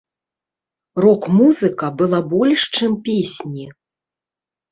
Рок-музыка 1.05 1.91
была 1.99 2.21
больш 2.33 2.61
чым 2.75 2.91
песні. 3.09 3.65